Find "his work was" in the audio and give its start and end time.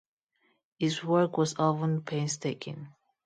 0.79-1.59